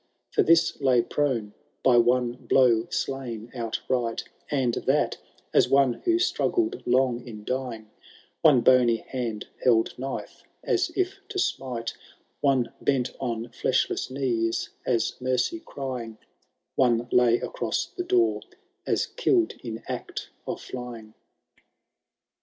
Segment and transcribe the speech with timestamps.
[0.31, 1.53] For this lay prone,
[1.83, 5.17] by one blow slain outright; And that,
[5.53, 7.87] as one who struggled long in dying;
[8.41, 11.93] One bony hand held knife, as if to smite;
[12.39, 16.17] One bent on fleshless knees, as mercy crying;
[16.73, 18.41] One lay across the door,
[18.87, 21.13] as kill*d in act of flying.